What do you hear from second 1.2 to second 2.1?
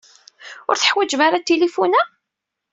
ara tinfulin-a?